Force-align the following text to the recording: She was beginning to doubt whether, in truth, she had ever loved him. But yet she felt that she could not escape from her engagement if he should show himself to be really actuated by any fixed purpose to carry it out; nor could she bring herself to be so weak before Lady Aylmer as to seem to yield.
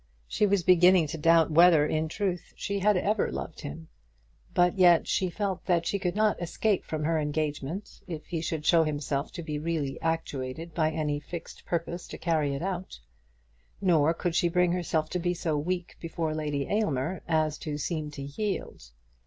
She 0.27 0.47
was 0.47 0.63
beginning 0.63 1.05
to 1.09 1.17
doubt 1.19 1.51
whether, 1.51 1.85
in 1.85 2.07
truth, 2.09 2.53
she 2.55 2.79
had 2.79 2.97
ever 2.97 3.31
loved 3.31 3.61
him. 3.61 3.87
But 4.51 4.79
yet 4.79 5.07
she 5.07 5.29
felt 5.29 5.63
that 5.67 5.85
she 5.85 5.99
could 5.99 6.15
not 6.15 6.41
escape 6.41 6.83
from 6.83 7.03
her 7.03 7.19
engagement 7.19 8.01
if 8.07 8.25
he 8.25 8.41
should 8.41 8.65
show 8.65 8.81
himself 8.83 9.31
to 9.33 9.43
be 9.43 9.59
really 9.59 10.01
actuated 10.01 10.73
by 10.73 10.89
any 10.89 11.19
fixed 11.19 11.67
purpose 11.67 12.07
to 12.07 12.17
carry 12.17 12.55
it 12.55 12.63
out; 12.63 12.99
nor 13.79 14.11
could 14.15 14.33
she 14.33 14.49
bring 14.49 14.71
herself 14.71 15.07
to 15.11 15.19
be 15.19 15.35
so 15.35 15.55
weak 15.55 15.97
before 15.99 16.33
Lady 16.33 16.65
Aylmer 16.67 17.21
as 17.27 17.59
to 17.59 17.77
seem 17.77 18.09
to 18.09 18.23
yield. 18.23 18.89